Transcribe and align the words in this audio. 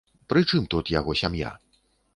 Пры 0.31 0.41
чым 0.51 0.63
тут 0.73 0.91
яго 0.99 1.19
сям'я? 1.23 1.57